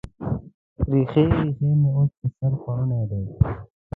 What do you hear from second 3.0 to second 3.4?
دی